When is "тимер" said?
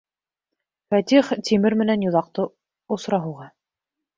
1.49-1.77